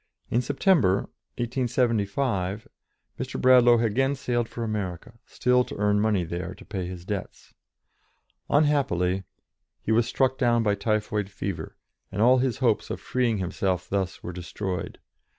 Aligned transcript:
In 0.31 0.41
September, 0.41 1.11
1875, 1.37 2.67
Mr. 3.19 3.39
Bradlaugh 3.39 3.83
again 3.83 4.15
sailed 4.15 4.49
for 4.49 4.63
America, 4.63 5.19
still 5.27 5.63
to 5.65 5.77
earn 5.77 5.99
money 6.01 6.23
there 6.23 6.55
to 6.55 6.65
pay 6.65 6.87
his 6.87 7.05
debts. 7.05 7.53
Unhappily 8.49 9.25
he 9.83 9.91
was 9.91 10.07
struck 10.07 10.39
down 10.39 10.63
by 10.63 10.73
typhoid 10.73 11.29
fever, 11.29 11.75
and 12.11 12.19
all 12.19 12.39
his 12.39 12.57
hopes 12.57 12.89
of 12.89 12.99
freeing 12.99 13.37
himself 13.37 13.87
thus 13.87 14.23
were 14.23 14.33
destroyed. 14.33 14.97